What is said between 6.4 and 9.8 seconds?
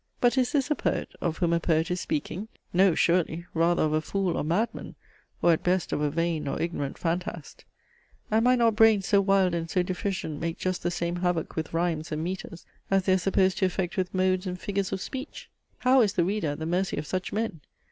or ignorant phantast! And might not brains so wild and